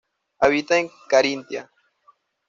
[0.39, 1.69] Habita en Carintia.